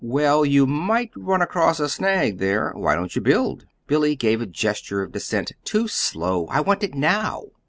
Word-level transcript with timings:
"Well, 0.03 0.43
you 0.43 0.65
might 0.65 1.11
run 1.15 1.43
across 1.43 1.79
a 1.79 1.87
snag 1.87 2.39
there. 2.39 2.71
Why 2.71 2.95
don't 2.95 3.15
you 3.15 3.21
build?" 3.21 3.67
Billy 3.85 4.15
gave 4.15 4.41
a 4.41 4.47
gesture 4.47 5.03
of 5.03 5.11
dissent. 5.11 5.51
"Too 5.63 5.87
slow. 5.87 6.47
I 6.47 6.59
want 6.59 6.81
it 6.83 6.95
now." 6.95 7.43